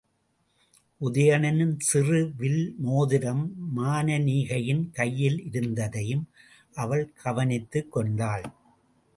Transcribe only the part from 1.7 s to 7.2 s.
சிறு விரல் மோதிரம் மானனீகையின் கையில் இருந்ததையும் அவள்